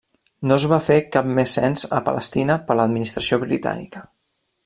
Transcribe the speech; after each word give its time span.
No 0.51 0.55
es 0.61 0.63
va 0.69 0.79
fer 0.85 0.95
cap 1.15 1.27
més 1.39 1.53
cens 1.59 1.85
a 1.99 2.01
Palestina 2.09 2.57
per 2.71 2.79
l'administració 2.81 3.41
britànica. 3.47 4.05